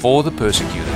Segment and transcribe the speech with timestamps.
[0.00, 0.94] for the persecuted.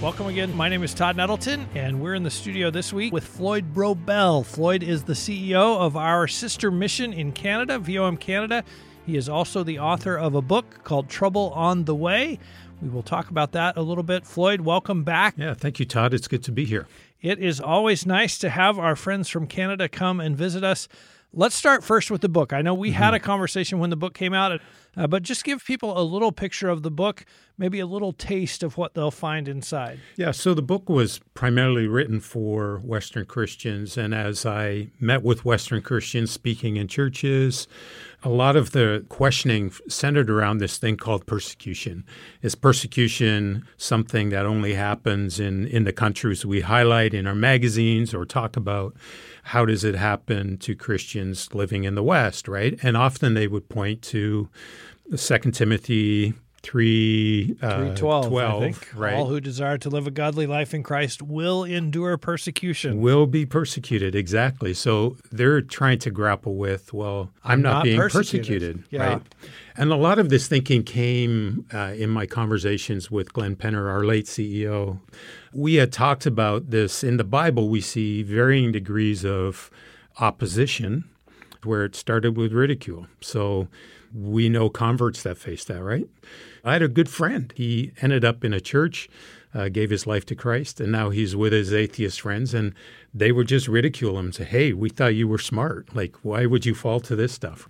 [0.00, 0.54] Welcome again.
[0.54, 4.46] My name is Todd Nettleton, and we're in the studio this week with Floyd Brobbel.
[4.46, 8.62] Floyd is the CEO of our sister mission in Canada, VOM Canada.
[9.04, 12.38] He is also the author of a book called Trouble on the Way.
[12.82, 14.26] We will talk about that a little bit.
[14.26, 15.34] Floyd, welcome back.
[15.38, 16.12] Yeah, thank you, Todd.
[16.12, 16.86] It's good to be here.
[17.22, 20.88] It is always nice to have our friends from Canada come and visit us.
[21.32, 22.52] Let's start first with the book.
[22.52, 22.98] I know we mm-hmm.
[23.02, 24.60] had a conversation when the book came out,
[24.96, 27.24] uh, but just give people a little picture of the book,
[27.58, 30.00] maybe a little taste of what they'll find inside.
[30.16, 33.96] Yeah, so the book was primarily written for Western Christians.
[33.96, 37.68] And as I met with Western Christians speaking in churches,
[38.22, 42.04] a lot of the questioning centered around this thing called persecution.
[42.42, 48.14] Is persecution something that only happens in, in the countries we highlight in our magazines
[48.14, 48.96] or talk about?
[49.50, 52.76] how does it happen to Christians living in the West, right?
[52.82, 54.48] And often they would point to
[55.14, 56.34] Second Timothy
[56.66, 59.14] 3 uh, 12, 12 right?
[59.14, 63.00] All who desire to live a godly life in Christ will endure persecution.
[63.00, 64.74] Will be persecuted, exactly.
[64.74, 69.06] So they're trying to grapple with, well, I'm not, not being persecuted, persecuted yeah.
[69.06, 69.22] right?
[69.76, 74.04] And a lot of this thinking came uh, in my conversations with Glenn Penner, our
[74.04, 74.98] late CEO.
[75.54, 77.68] We had talked about this in the Bible.
[77.68, 79.70] We see varying degrees of
[80.18, 81.04] opposition,
[81.62, 83.06] where it started with ridicule.
[83.20, 83.68] So
[84.16, 86.08] we know converts that face that, right?
[86.64, 87.52] I had a good friend.
[87.54, 89.08] He ended up in a church,
[89.54, 92.74] uh, gave his life to Christ, and now he's with his atheist friends, and
[93.12, 95.94] they would just ridicule him say, Hey, we thought you were smart.
[95.94, 97.68] Like, why would you fall to this stuff?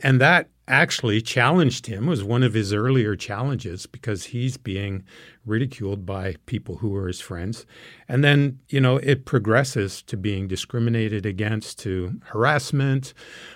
[0.00, 5.04] And that actually challenged him was one of his earlier challenges because he's being
[5.44, 7.66] ridiculed by people who are his friends.
[8.08, 13.14] And then you know it progresses to being discriminated against to harassment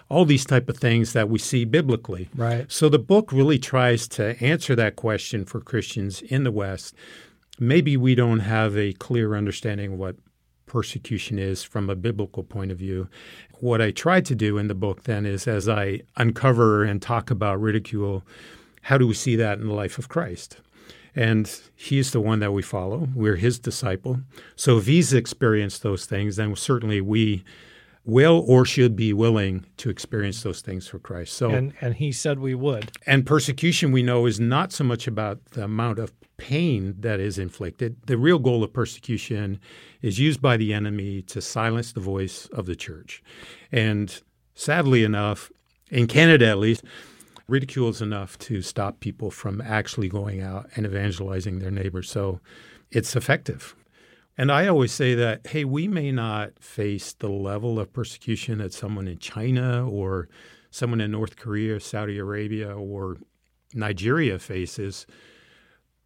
[0.09, 2.29] all these type of things that we see biblically.
[2.35, 2.71] Right.
[2.71, 6.95] So the book really tries to answer that question for christians in the west.
[7.59, 10.17] Maybe we don't have a clear understanding of what
[10.73, 13.07] persecution is from a biblical point of view.
[13.63, 17.31] What I try to do in the book then is as I uncover and talk
[17.31, 18.25] about ridicule,
[18.81, 20.57] how do we see that in the life of Christ?
[21.15, 23.07] And he's the one that we follow.
[23.15, 24.19] We're his disciple.
[24.57, 27.45] So if he's experienced those things, then certainly we
[28.05, 31.35] will or should be willing to experience those things for Christ.
[31.35, 32.91] So and, and he said we would.
[33.07, 37.39] And persecution we know is not so much about the amount of pain that is
[37.39, 37.97] inflicted.
[38.07, 39.61] The real goal of persecution
[40.01, 43.23] is used by the enemy to silence the voice of the church.
[43.71, 44.21] And
[44.53, 45.53] sadly enough,
[45.93, 46.83] in Canada at least,
[47.47, 52.11] ridicule is enough to stop people from actually going out and evangelizing their neighbors.
[52.11, 52.41] So
[52.91, 53.77] it's effective.
[54.37, 58.75] And I always say that, hey, we may not face the level of persecution that
[58.75, 60.29] someone in China or
[60.73, 63.19] someone in North Korea, Saudi Arabia, or
[63.75, 65.07] Nigeria faces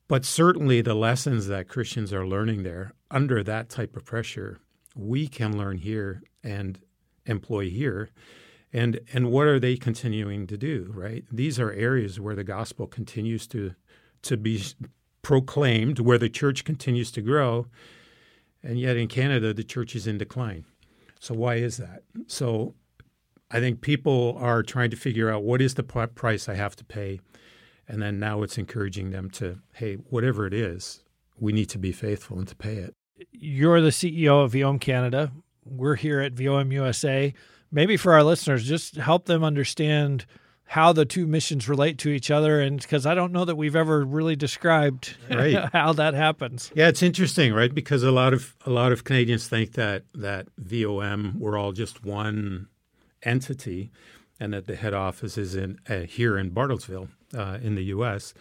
[0.09, 4.61] but certainly, the lessons that Christians are learning there under that type of pressure,
[4.94, 6.78] we can learn here and
[7.27, 8.11] employ here.
[8.72, 11.25] And, and what are they continuing to do, right?
[11.33, 13.75] These are areas where the gospel continues to,
[14.22, 14.62] to be
[15.22, 17.67] proclaimed, where the church continues to grow.
[18.62, 20.65] And yet in Canada, the church is in decline.
[21.19, 22.03] So, why is that?
[22.27, 22.75] So,
[23.50, 26.84] I think people are trying to figure out what is the price I have to
[26.84, 27.21] pay
[27.88, 31.02] and then now it's encouraging them to, hey, whatever it is,
[31.38, 32.94] we need to be faithful and to pay it.
[33.32, 35.32] You're the CEO of VOM Canada.
[35.64, 37.32] We're here at VOM USA.
[37.70, 40.26] Maybe for our listeners, just help them understand
[40.66, 43.76] how the two missions relate to each other and because i don't know that we've
[43.76, 45.69] ever really described right.
[45.72, 49.49] how that happens yeah it's interesting right because a lot of a lot of canadians
[49.49, 52.66] think that that vom we're all just one
[53.22, 53.90] entity
[54.38, 58.35] and that the head office is in uh, here in bartlesville uh, in the U.S.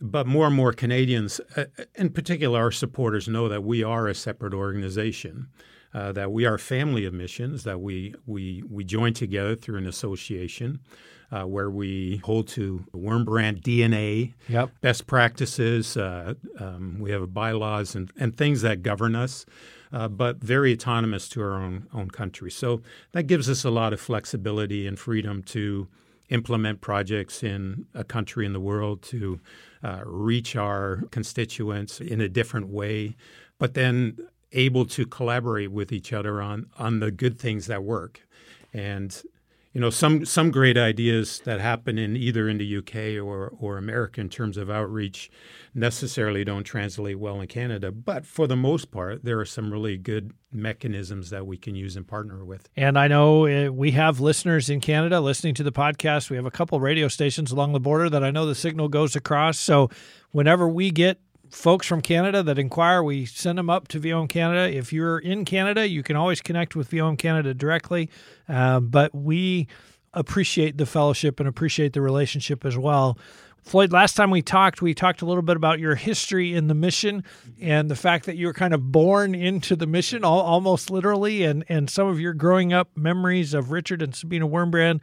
[0.00, 1.64] But more and more Canadians, uh,
[1.96, 5.48] in particular our supporters, know that we are a separate organization,
[5.92, 9.86] uh, that we are family of missions, that we, we, we join together through an
[9.86, 10.80] association.
[11.30, 14.70] Uh, where we hold to Wurmbrand DNA, yep.
[14.80, 15.94] best practices.
[15.94, 19.44] Uh, um, we have bylaws and, and things that govern us,
[19.92, 22.50] uh, but very autonomous to our own own country.
[22.50, 22.80] So
[23.12, 25.86] that gives us a lot of flexibility and freedom to
[26.30, 29.40] implement projects in a country in the world to
[29.82, 33.16] uh, reach our constituents in a different way,
[33.58, 34.18] but then
[34.52, 38.26] able to collaborate with each other on on the good things that work.
[38.72, 39.22] And
[39.72, 43.76] you know some some great ideas that happen in either in the UK or or
[43.76, 45.30] America in terms of outreach
[45.74, 49.96] necessarily don't translate well in Canada, but for the most part there are some really
[49.96, 52.68] good mechanisms that we can use and partner with.
[52.76, 56.30] And I know uh, we have listeners in Canada listening to the podcast.
[56.30, 59.14] We have a couple radio stations along the border that I know the signal goes
[59.14, 59.58] across.
[59.58, 59.90] So
[60.30, 61.20] whenever we get
[61.50, 64.74] folks from Canada that inquire, we send them up to VOM Canada.
[64.74, 68.10] If you're in Canada, you can always connect with VOM Canada directly.
[68.48, 69.68] Uh, but we
[70.14, 73.18] appreciate the fellowship and appreciate the relationship as well.
[73.62, 76.74] Floyd, last time we talked, we talked a little bit about your history in the
[76.74, 77.22] mission
[77.60, 81.64] and the fact that you were kind of born into the mission, almost literally, and,
[81.68, 85.00] and some of your growing up memories of Richard and Sabina Wurmbrand.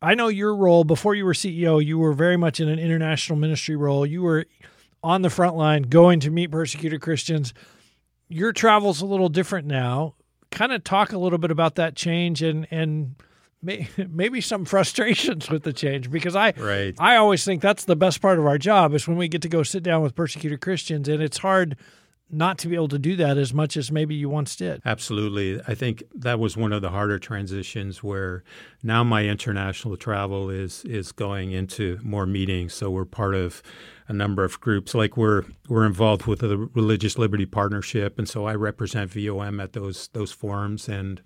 [0.00, 3.38] I know your role before you were CEO, you were very much in an international
[3.38, 4.06] ministry role.
[4.06, 4.46] You were
[5.02, 7.52] on the front line going to meet persecuted Christians.
[8.28, 10.14] Your travel's a little different now.
[10.50, 13.14] Kind of talk a little bit about that change and and
[13.62, 16.94] may, maybe some frustrations with the change because I right.
[16.98, 19.48] I always think that's the best part of our job is when we get to
[19.48, 21.76] go sit down with persecuted Christians and it's hard
[22.32, 24.80] not to be able to do that as much as maybe you once did.
[24.86, 25.60] Absolutely.
[25.68, 28.42] I think that was one of the harder transitions where
[28.82, 32.72] now my international travel is is going into more meetings.
[32.72, 33.62] So we're part of
[34.08, 34.94] a number of groups.
[34.94, 39.74] Like we're we're involved with the Religious Liberty Partnership, and so I represent VOM at
[39.74, 41.20] those those forums and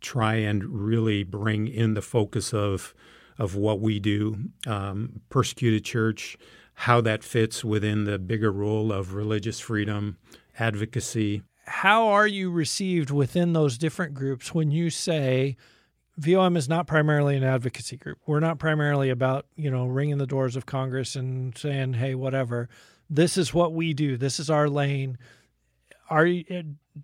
[0.00, 2.94] try and really bring in the focus of
[3.38, 4.36] of what we do,
[4.66, 6.36] um, persecuted church,
[6.74, 10.18] how that fits within the bigger role of religious freedom,
[10.60, 11.42] advocacy.
[11.66, 15.56] How are you received within those different groups when you say
[16.20, 18.18] VOM is not primarily an advocacy group.
[18.26, 22.68] We're not primarily about, you know, ringing the doors of Congress and saying, "Hey, whatever.
[23.08, 24.16] This is what we do.
[24.16, 25.16] This is our lane."
[26.10, 26.62] Are eh,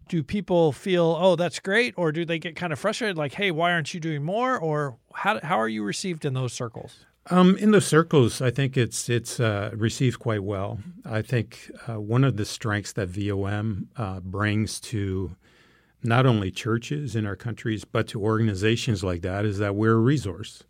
[0.09, 3.51] do people feel, "Oh, that's great," or do they get kind of frustrated like, "Hey,
[3.51, 7.07] why aren't you doing more?" or how how are you received in those circles?
[7.29, 10.79] Um, in those circles, I think it's it's uh, received quite well.
[11.05, 15.35] I think uh, one of the strengths that VOM uh, brings to
[16.05, 19.99] not only churches in our countries, but to organizations like that is that we're a
[19.99, 20.63] resource.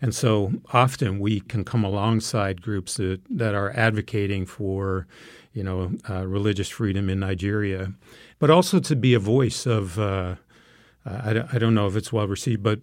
[0.00, 5.08] And so often we can come alongside groups that, that are advocating for,
[5.52, 7.92] you know, uh, religious freedom in Nigeria,
[8.38, 10.36] but also to be a voice of, uh,
[11.04, 12.78] I, I don't know if it's well received, but,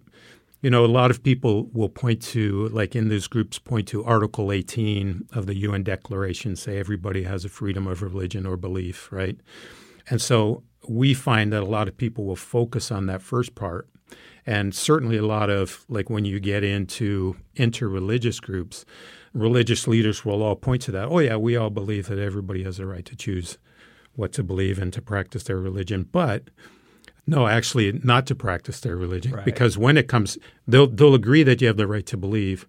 [0.62, 4.04] you know, a lot of people will point to, like in these groups, point to
[4.04, 9.10] Article 18 of the UN Declaration, say everybody has a freedom of religion or belief,
[9.12, 9.38] right?
[10.08, 13.88] And so we find that a lot of people will focus on that first part.
[14.46, 18.84] And certainly, a lot of, like when you get into interreligious groups,
[19.34, 21.08] religious leaders will all point to that.
[21.08, 23.58] Oh, yeah, we all believe that everybody has a right to choose
[24.14, 26.08] what to believe and to practice their religion.
[26.10, 26.50] But
[27.26, 29.32] no, actually, not to practice their religion.
[29.32, 29.44] Right.
[29.44, 32.66] Because when it comes, they'll, they'll agree that you have the right to believe.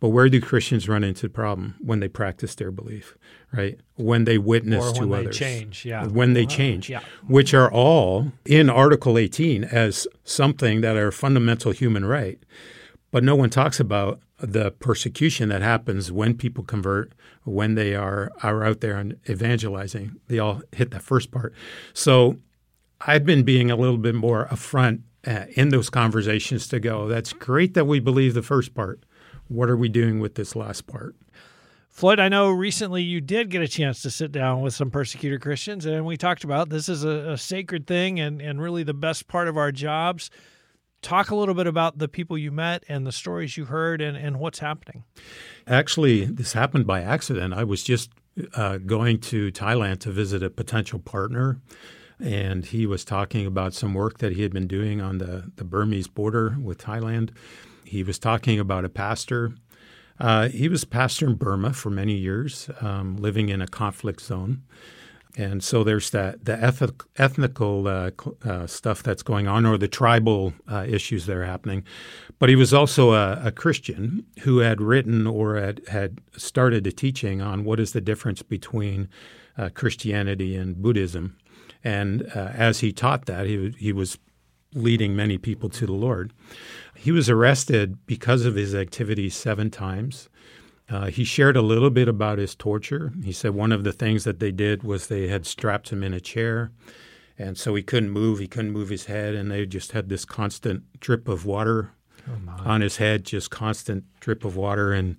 [0.00, 3.18] But where do Christians run into the problem when they practice their belief,
[3.52, 3.78] right?
[3.96, 6.06] When they witness or to when others, they change, yeah.
[6.06, 6.56] When they uh-huh.
[6.56, 7.00] change, yeah.
[7.28, 12.38] which are all in Article 18 as something that are fundamental human right.
[13.10, 17.12] But no one talks about the persecution that happens when people convert,
[17.44, 20.16] when they are are out there and evangelizing.
[20.28, 21.52] They all hit that first part.
[21.92, 22.38] So
[23.00, 27.08] I've been being a little bit more upfront uh, in those conversations to go.
[27.08, 29.04] That's great that we believe the first part
[29.50, 31.16] what are we doing with this last part?
[31.88, 35.40] Floyd, I know recently you did get a chance to sit down with some persecuted
[35.40, 38.94] Christians, and we talked about this is a, a, sacred thing and, and really the
[38.94, 40.30] best part of our jobs.
[41.02, 44.16] Talk a little bit about the people you met and the stories you heard and,
[44.16, 45.02] and what's happening.
[45.66, 47.54] Actually, this happened by accident.
[47.54, 48.10] I was just
[48.54, 51.58] uh, going to Thailand to visit a potential partner,
[52.22, 55.64] and he was talking about some work that he had been doing on the, the
[55.64, 57.30] Burmese border with Thailand
[57.90, 59.52] he was talking about a pastor.
[60.20, 64.62] Uh, he was pastor in Burma for many years, um, living in a conflict zone.
[65.36, 68.12] And so there's that the eth- ethnical uh,
[68.44, 71.82] uh, stuff that's going on, or the tribal uh, issues that are happening.
[72.38, 76.92] But he was also a, a, Christian who had written or had, had started a
[76.92, 79.08] teaching on what is the difference between
[79.58, 81.36] uh, Christianity and Buddhism.
[81.82, 84.18] And uh, as he taught that, he, he was
[84.74, 86.32] leading many people to the Lord.
[86.94, 90.28] He was arrested because of his activities seven times.
[90.88, 93.12] Uh, he shared a little bit about his torture.
[93.24, 96.12] He said one of the things that they did was they had strapped him in
[96.12, 96.72] a chair,
[97.38, 98.38] and so he couldn't move.
[98.40, 101.92] He couldn't move his head, and they just had this constant drip of water
[102.64, 105.16] on his head, just constant drip of water, and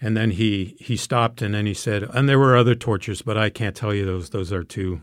[0.00, 3.38] and then he he stopped, and then he said, and there were other tortures, but
[3.38, 4.30] I can't tell you those.
[4.30, 5.00] Those are too.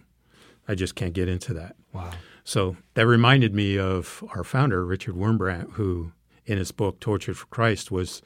[0.68, 1.76] I just can't get into that.
[1.94, 2.12] Wow.
[2.44, 6.12] So that reminded me of our founder, Richard Wurmbrand, who
[6.46, 8.22] in his book Tortured for Christ was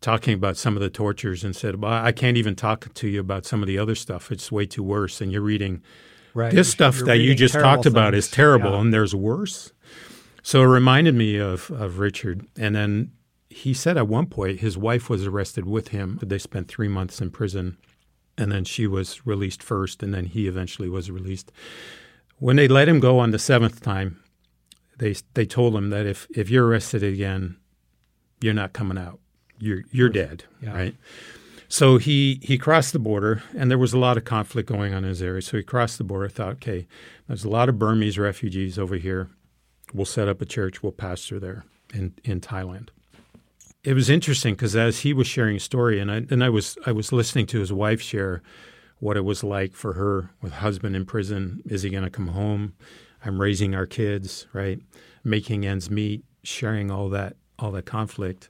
[0.00, 3.20] talking about some of the tortures and said, well, I can't even talk to you
[3.20, 4.30] about some of the other stuff.
[4.30, 5.20] It's way too worse.
[5.20, 5.82] And you're reading
[6.34, 6.52] Right.
[6.52, 8.80] this stuff You're that you just talked about is terrible Yeah.
[8.80, 9.72] and there's worse.
[10.42, 12.44] So it reminded me of, of Richard.
[12.58, 13.12] And then
[13.48, 16.18] he said at one point his wife was arrested with him.
[16.20, 17.78] They spent three months in prison.
[18.36, 21.52] And then she was released first, and then he eventually was released.
[22.38, 24.20] When they let him go on the seventh time,
[24.98, 27.56] they they told him that if, if you're arrested again,
[28.40, 29.20] you're not coming out.
[29.58, 30.74] You're you're dead, Yeah.
[30.74, 30.96] right?
[31.68, 35.04] So he he crossed the border, and there was a lot of conflict going on
[35.04, 35.42] in his area.
[35.42, 36.28] So he crossed the border.
[36.28, 36.86] Thought, okay,
[37.28, 39.30] there's a lot of Burmese refugees over here.
[39.92, 40.82] We'll set up a church.
[40.82, 42.88] We'll pastor there in in Thailand.
[43.84, 46.76] It was interesting because as he was sharing his story, and I and I was
[46.86, 48.42] I was listening to his wife share
[48.98, 51.62] what it was like for her with husband in prison.
[51.66, 52.74] Is he going to come home?
[53.24, 54.80] I'm raising our kids, right?
[55.22, 58.48] Making ends meet, sharing all that all that conflict.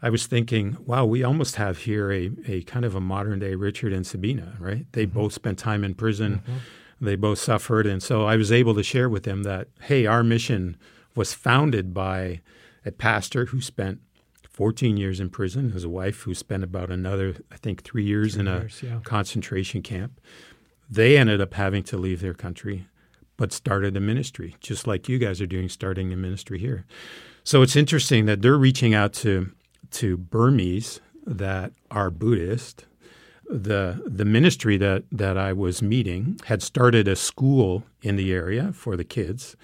[0.00, 3.54] I was thinking, wow, we almost have here a, a kind of a modern day
[3.54, 4.86] Richard and Sabina, right?
[4.92, 5.18] They mm-hmm.
[5.18, 6.42] both spent time in prison.
[6.46, 6.58] Mm-hmm.
[7.00, 7.86] They both suffered.
[7.86, 10.76] And so I was able to share with them that, hey, our mission
[11.14, 12.40] was founded by
[12.84, 14.00] a pastor who spent
[14.58, 18.48] 14 years in prison, his wife who spent about another, I think, three years in
[18.48, 18.98] a years, yeah.
[19.04, 20.20] concentration camp.
[20.90, 22.88] They ended up having to leave their country,
[23.36, 26.86] but started a ministry, just like you guys are doing, starting a ministry here.
[27.44, 29.52] So it's interesting that they're reaching out to
[29.92, 32.84] to Burmese that are Buddhist.
[33.48, 38.72] The the ministry that that I was meeting had started a school in the area
[38.72, 39.54] for the kids,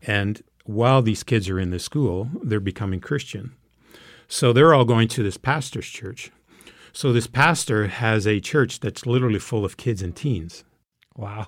[0.00, 3.52] and while these kids are in the school, they're becoming Christian.
[4.28, 6.30] So they're all going to this pastor's church.
[6.92, 10.64] So this pastor has a church that's literally full of kids and teens.
[11.16, 11.46] Wow.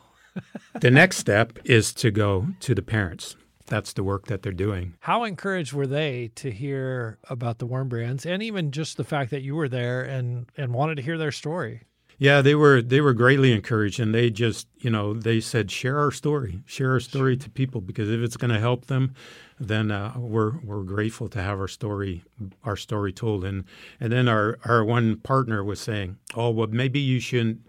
[0.80, 3.37] The next step is to go to the parents.
[3.66, 4.94] That's the work that they're doing.
[5.00, 9.42] How encouraged were they to hear about the Wurmbrands and even just the fact that
[9.42, 11.82] you were there and, and wanted to hear their story?
[12.21, 15.99] Yeah, they were they were greatly encouraged, and they just you know they said share
[15.99, 19.15] our story, share our story to people because if it's going to help them,
[19.59, 22.23] then uh, we're we're grateful to have our story
[22.62, 23.43] our story told.
[23.43, 23.65] And
[24.00, 27.67] and then our our one partner was saying, oh well, maybe you shouldn't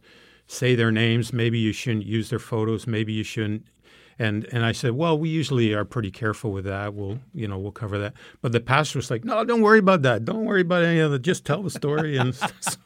[0.48, 3.66] say their names, maybe you shouldn't use their photos, maybe you shouldn't.
[4.20, 6.94] And and I said, well, we usually are pretty careful with that.
[6.94, 8.16] We'll you know we'll cover that.
[8.42, 10.26] But the pastor was like, no, don't worry about that.
[10.26, 11.22] Don't worry about any of that.
[11.22, 12.18] Just tell the story.
[12.18, 12.78] And so,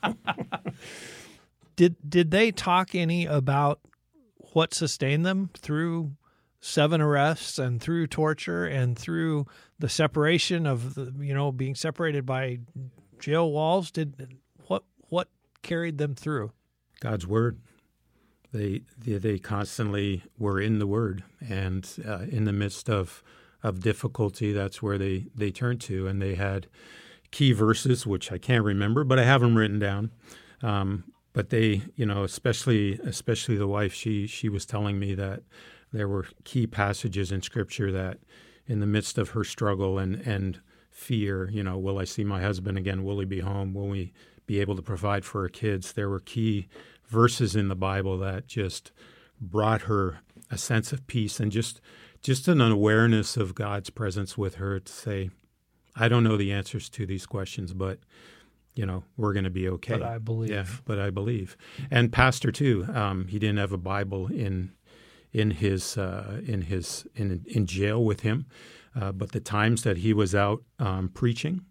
[1.75, 3.79] Did did they talk any about
[4.53, 6.11] what sustained them through
[6.61, 9.45] seven arrests and through torture and through
[9.77, 12.59] the separation of the you know being separated by
[13.19, 13.91] jail walls?
[13.91, 15.29] Did what what
[15.61, 16.51] carried them through?
[16.99, 17.59] God's word.
[18.53, 23.21] They they, they constantly were in the word, and uh, in the midst of
[23.61, 26.67] of difficulty, that's where they they turned to, and they had
[27.31, 30.11] key verses which I can't remember, but I have them written down.
[30.61, 31.03] Um,
[31.35, 35.43] but they, you know, especially especially the wife, she she was telling me that
[35.91, 38.19] there were key passages in Scripture that,
[38.65, 42.41] in the midst of her struggle and and fear, you know, will I see my
[42.41, 43.03] husband again?
[43.03, 43.73] Will he be home?
[43.73, 44.13] Will we
[44.47, 45.91] be able to provide for our kids?
[45.91, 46.69] There were key
[47.05, 48.93] verses in the Bible that just
[49.41, 51.81] brought her a sense of peace and just
[52.21, 55.31] just an awareness of God's presence with her to say,
[55.97, 57.99] I don't know the answers to these questions, but
[58.75, 59.93] you know we're going to be okay.
[59.93, 60.49] But I believe.
[60.49, 61.57] Yeah, but I believe.
[61.89, 62.85] And pastor too.
[62.93, 64.73] Um, he didn't have a Bible in
[65.33, 68.45] in his uh, in his in in jail with him,
[68.95, 71.61] uh, but the times that he was out um, preaching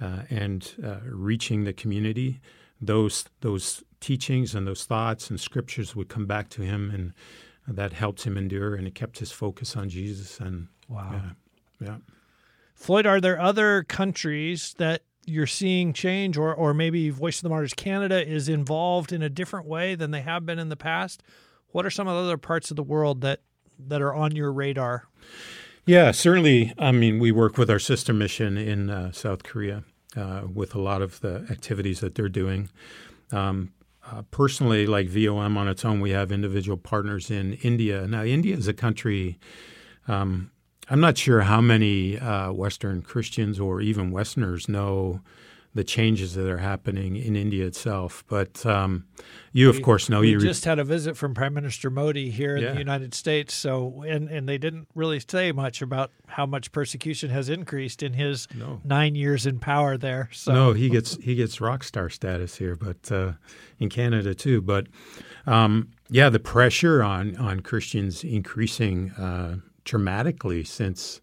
[0.00, 2.40] uh, and uh, reaching the community,
[2.80, 7.12] those those teachings and those thoughts and scriptures would come back to him, and
[7.76, 10.40] that helped him endure, and it kept his focus on Jesus.
[10.40, 11.10] And Wow.
[11.80, 11.96] yeah, yeah.
[12.74, 17.48] Floyd, are there other countries that you're seeing change, or or maybe Voice of the
[17.48, 21.22] Martyrs Canada is involved in a different way than they have been in the past?
[21.68, 23.40] What are some of the other parts of the world that
[23.78, 25.08] that are on your radar?
[25.84, 26.72] Yeah, certainly.
[26.78, 29.82] I mean, we work with our sister mission in uh, South Korea
[30.16, 32.68] uh, with a lot of the activities that they're doing.
[33.32, 33.72] Um,
[34.04, 38.06] uh, personally, like VOM on its own, we have individual partners in India.
[38.06, 39.38] Now, India is a country.
[40.08, 40.50] Um,
[40.88, 45.20] I'm not sure how many uh, Western Christians or even Westerners know
[45.74, 48.24] the changes that are happening in India itself.
[48.28, 49.06] But um,
[49.52, 50.38] you, of We- course, know you.
[50.38, 52.72] re- just had a visit from Prime Minister Modi here in Yeah.
[52.72, 53.54] the United States.
[53.54, 58.12] So, and and they didn't really say much about how much persecution has increased in
[58.12, 58.82] his No.
[58.84, 60.28] nine years in power there.
[60.32, 63.32] So, No, he gets he gets rock star status here, but uh,
[63.78, 64.60] in Canada too.
[64.60, 64.88] But
[65.46, 71.20] um, yeah, the pressure on on Christians increasing uh, dramatically since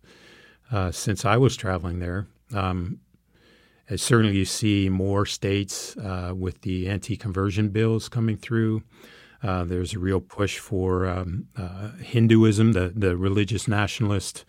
[0.71, 2.27] uh, since I was traveling there.
[2.53, 2.99] Um,
[3.95, 8.83] certainly, you see more states uh, with the anti-conversion bills coming through.
[9.41, 14.45] Uh, there's a real push for um, uh, Hinduism, the the religious nationalist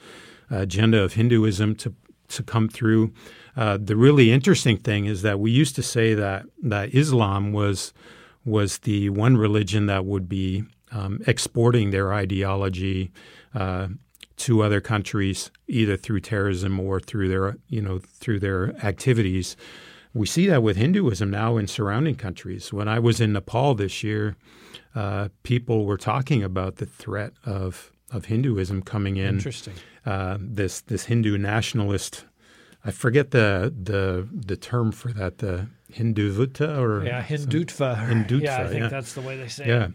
[0.51, 1.95] agenda of Hinduism to
[2.29, 3.13] to come through.
[3.57, 7.93] Uh, the really interesting thing is that we used to say that that Islam was
[8.45, 13.13] was the one religion that would be um, exporting their ideology
[13.55, 19.57] to other countries, either through terrorism or through their you know through their activities.
[20.13, 22.73] We see that with Hinduism now in surrounding countries.
[22.73, 24.35] When I was in Nepal this year,
[24.95, 29.75] uh, people were talking about the threat of of Hinduism coming in interesting.
[30.07, 32.25] uh, this this Hindu nationalist.
[32.85, 35.39] I forget the the the term for that.
[35.39, 38.09] The Hinduvuta or Yeah, Hindutva.
[38.09, 38.89] Hindutva, Yeah, I think yeah.
[38.89, 39.93] that's the way they say yeah, it.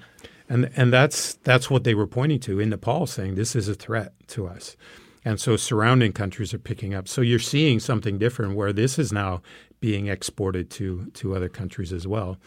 [0.49, 3.75] And and that's that's what they were pointing to in Nepal, saying this is a
[3.75, 4.75] threat to us,
[5.23, 7.07] and so surrounding countries are picking up.
[7.07, 9.41] So you're seeing something different where this is now
[9.79, 12.37] being exported to to other countries as well.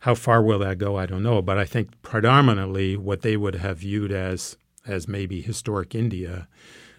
[0.00, 0.96] How far will that go?
[0.96, 4.56] I don't know, but I think predominantly what they would have viewed as
[4.86, 6.48] as maybe historic India,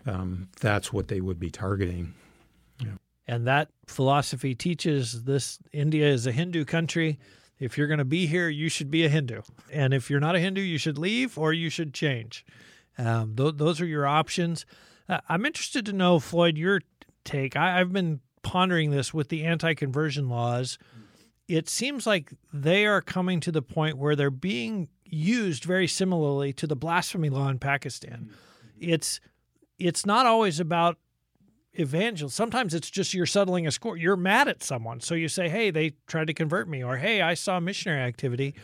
[0.05, 2.13] um, that's what they would be targeting.
[3.27, 7.19] And that philosophy teaches this India is a Hindu country.
[7.63, 9.41] If you're going to be here, you should be a Hindu.
[9.71, 12.45] And if you're not a Hindu, you should leave or you should change.
[12.97, 14.65] Um, th- those are your options.
[15.07, 16.81] Uh, I'm interested to know, Floyd, your
[17.23, 17.55] take.
[17.55, 20.77] I- I've been pondering this with the anti conversion laws.
[21.47, 26.51] It seems like they are coming to the point where they're being used very similarly
[26.53, 28.29] to the blasphemy law in Pakistan.
[28.79, 29.19] It's
[29.79, 30.97] it's not always about
[31.77, 32.29] evangel.
[32.29, 33.97] Sometimes it's just you're settling a score.
[33.97, 34.99] You're mad at someone.
[35.01, 38.55] So you say, hey, they tried to convert me, or hey, I saw missionary activity.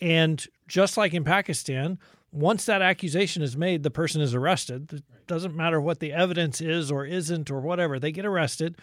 [0.00, 1.98] And just like in Pakistan,
[2.32, 4.92] once that accusation is made, the person is arrested.
[4.92, 8.76] It doesn't matter what the evidence is or isn't or whatever, they get arrested.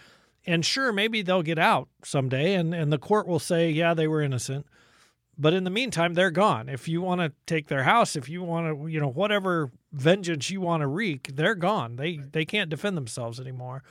[0.45, 4.07] And sure, maybe they'll get out someday and, and the court will say, yeah, they
[4.07, 4.65] were innocent.
[5.37, 6.69] But in the meantime, they're gone.
[6.69, 10.49] If you want to take their house, if you want to, you know, whatever vengeance
[10.49, 11.95] you want to wreak, they're gone.
[11.95, 13.83] They they can't defend themselves anymore.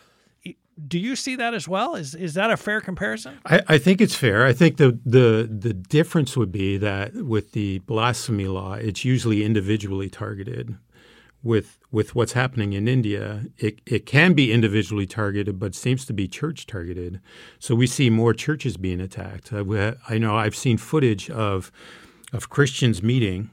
[0.87, 1.97] Do you see that as well?
[1.97, 3.39] Is is that a fair comparison?
[3.45, 4.47] I, I think it's fair.
[4.47, 9.45] I think the, the the difference would be that with the blasphemy law, it's usually
[9.45, 10.77] individually targeted.
[11.41, 16.13] With with what's happening in India, it, it can be individually targeted, but seems to
[16.13, 17.21] be church targeted.
[17.61, 19.53] So we see more churches being attacked.
[19.53, 21.71] Uh, we ha- I know I've seen footage of
[22.33, 23.51] of Christians meeting,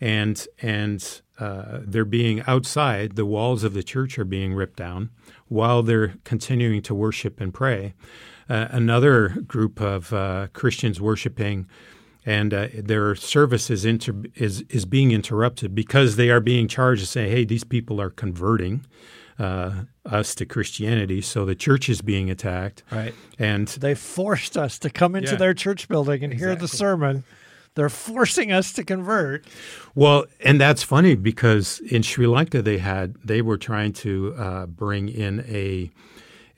[0.00, 3.16] and and uh, they're being outside.
[3.16, 5.10] The walls of the church are being ripped down
[5.48, 7.94] while they're continuing to worship and pray.
[8.50, 11.66] Uh, another group of uh, Christians worshiping,
[12.24, 17.02] and uh, their service is, inter- is is being interrupted because they are being charged
[17.02, 18.84] to say, "Hey, these people are converting."
[19.38, 23.14] Uh, us to Christianity, so the church is being attacked, Right.
[23.38, 25.36] and They forced us to come into Yeah.
[25.36, 27.22] their church building and hear the sermon.
[27.74, 29.44] They're forcing us to convert.
[29.94, 34.66] Well, and that's funny because in Sri Lanka they had they were trying to uh,
[34.66, 35.90] bring in a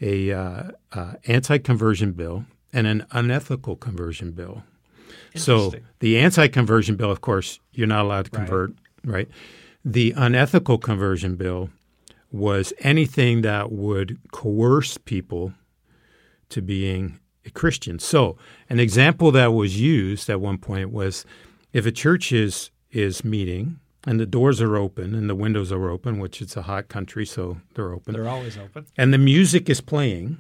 [0.01, 4.63] a uh, uh, anti-conversion bill and an unethical conversion bill.
[5.37, 8.47] So the anti-conversion bill, of course, you're not allowed to Right.
[8.47, 8.73] convert,
[9.05, 9.29] right?
[9.85, 11.71] The unethical conversion bill
[12.33, 15.53] was anything that would coerce people
[16.49, 17.19] to being
[17.55, 17.99] Christian.
[17.99, 18.37] So,
[18.69, 21.25] an example that was used at one point was
[21.73, 25.91] if a church is is meeting and the doors are open and the windows are
[25.91, 28.87] open, which it's a hot country, so they're open, They're always open.
[28.97, 30.39] and the music is playing,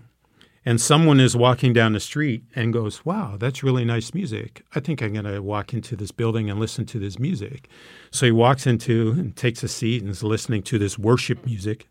[0.64, 4.62] and someone is walking down the street and goes, "Wow, that's really nice music.
[4.74, 7.68] I think I'm going to walk into this building and listen to this music."
[8.10, 11.86] So he walks into and takes a seat and is listening to this worship music.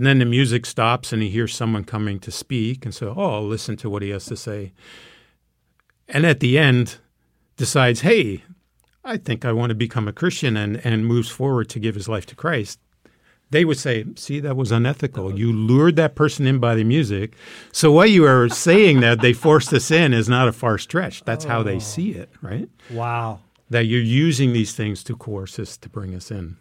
[0.00, 3.34] And then the music stops and he hears someone coming to speak and so, "Oh,
[3.34, 4.72] I'll listen to what he has to say."
[6.08, 6.96] And at the end
[7.58, 8.44] decides, "Hey,
[9.04, 12.08] I think I want to become a Christian," and and moves forward to give his
[12.08, 12.78] life to Christ
[13.50, 15.38] they would say, "See, that was unethical.
[15.38, 17.34] You lured that person in by the music."
[17.70, 21.24] So what you are saying that they forced us in is not a far stretch.
[21.24, 21.80] That's how they oh.
[21.80, 22.70] see it, right?
[22.90, 23.40] Wow.
[23.68, 26.56] That you're using these things to coerce us to bring us in.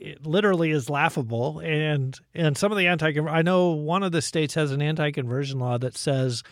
[0.00, 1.60] It literally is laughable.
[1.60, 5.10] And and some of the anti I know one of the states has an anti
[5.10, 6.42] conversion law that says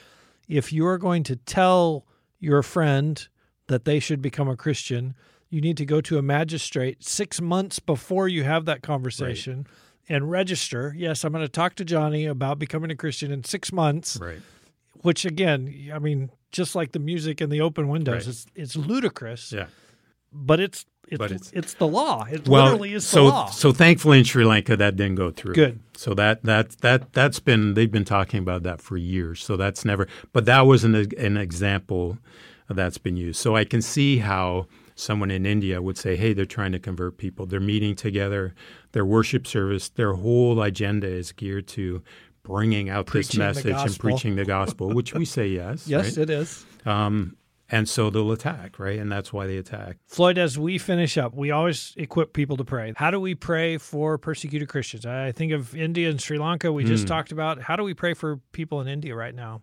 [0.48, 2.06] if you are going to tell
[2.38, 3.26] your friend
[3.66, 5.14] that they should become a Christian,
[5.50, 10.16] you need to go to a magistrate six months before you have that conversation right.
[10.16, 10.94] and register.
[10.96, 14.18] Yes, I'm going to talk to Johnny about becoming a Christian in six months.
[14.18, 14.40] Right.
[15.02, 18.28] Which again, I mean, just like the music in the open windows, right.
[18.28, 19.52] it's it's ludicrous.
[19.52, 19.66] Yeah.
[20.32, 22.24] But it's it's, but it's, it's the law.
[22.30, 23.46] It well, literally is so, the law.
[23.46, 25.54] So thankfully in Sri Lanka that didn't go through.
[25.54, 25.80] Good.
[25.96, 29.42] So that that that that's been they've been talking about that for years.
[29.42, 30.06] So that's never.
[30.32, 32.18] But that was an an example
[32.68, 33.40] that's been used.
[33.40, 37.16] So I can see how someone in India would say, "Hey, they're trying to convert
[37.16, 37.46] people.
[37.46, 38.54] They're meeting together.
[38.92, 42.02] Their worship service, their whole agenda is geared to
[42.42, 45.88] bringing out preaching this message and preaching the gospel." Which we say yes.
[45.88, 46.18] yes, right?
[46.18, 46.66] it is.
[46.84, 47.36] Um,
[47.70, 48.98] and so they'll attack, right?
[48.98, 49.98] And that's why they attack.
[50.06, 52.92] Floyd, as we finish up, we always equip people to pray.
[52.96, 55.04] How do we pray for persecuted Christians?
[55.04, 57.08] I think of India and Sri Lanka, we just mm.
[57.08, 57.60] talked about.
[57.60, 59.62] How do we pray for people in India right now?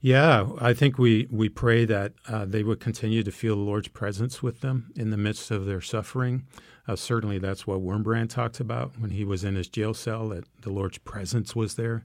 [0.00, 3.88] Yeah, I think we, we pray that uh, they would continue to feel the Lord's
[3.88, 6.46] presence with them in the midst of their suffering.
[6.86, 10.44] Uh, certainly, that's what Wurmbrand talked about when he was in his jail cell, that
[10.60, 12.04] the Lord's presence was there.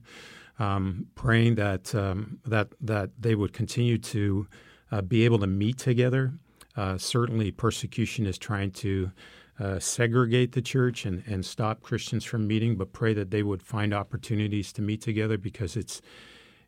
[0.58, 4.48] Um, praying that, um, that, that they would continue to
[4.90, 6.32] uh, be able to meet together.
[6.76, 9.12] Uh, certainly, persecution is trying to
[9.58, 13.62] uh, segregate the church and, and stop Christians from meeting, but pray that they would
[13.62, 16.02] find opportunities to meet together because it's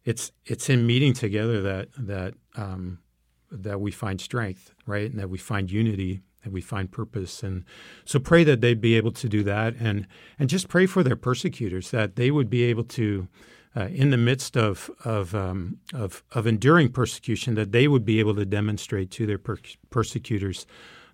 [0.04, 3.00] it's it's in meeting together that that um,
[3.50, 7.64] that we find strength, right, and that we find unity, that we find purpose, and
[8.04, 10.06] so pray that they'd be able to do that, and
[10.38, 13.26] and just pray for their persecutors that they would be able to
[13.76, 18.18] uh, in the midst of of, um, of, of enduring persecution, that they would be
[18.18, 19.58] able to demonstrate to their per-
[19.90, 20.66] persecutors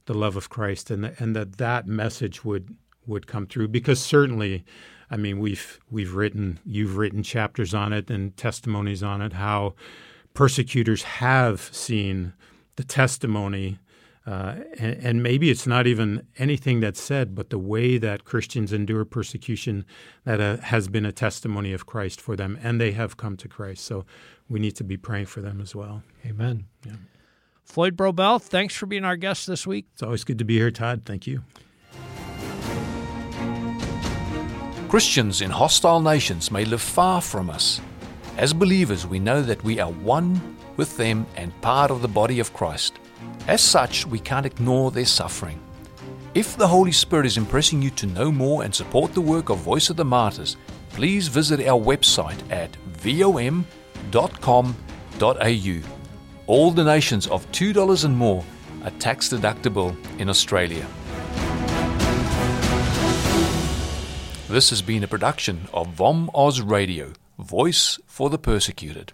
[0.07, 3.69] the love of Christ, and the, and that that message would would come through.
[3.69, 4.65] Because certainly,
[5.11, 9.75] I mean, we've we've written you've written chapters on it and testimonies on it how
[10.35, 12.33] persecutors have seen
[12.77, 13.79] the testimony
[14.25, 18.73] uh, and, and, maybe it's not even anything that's said, but the way that Christians
[18.73, 19.85] endure persecution
[20.25, 23.49] that uh, has been a testimony of Christ for them, and they have come to
[23.49, 23.85] Christ.
[23.85, 24.05] So
[24.49, 26.05] we need to be praying for them as well.
[26.25, 26.67] Amen.
[26.87, 26.93] Yeah.
[27.65, 29.87] Floyd Brobbel, thanks for being our guest this week.
[29.95, 31.03] It's always good to be here, Todd.
[31.05, 31.43] Thank you.
[34.89, 37.81] Christians in hostile nations may live far from us.
[38.37, 42.41] As believers, we know that we are one with them and part of the body
[42.41, 42.99] of Christ.
[43.49, 45.61] As such, we can't ignore their suffering.
[46.35, 49.59] If the Holy Spirit is impressing you to know more and support the work of
[49.59, 50.57] Voice of the Martyrs,
[50.91, 53.65] please visit our website at vom.com.au.
[56.47, 58.45] All donations of $2 and more
[58.85, 60.87] are tax deductible in Australia.
[64.49, 69.13] This has been a production of VOM Oz Radio, Voice for the Persecuted.